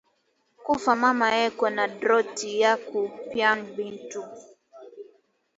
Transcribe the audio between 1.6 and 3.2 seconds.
na droit yaku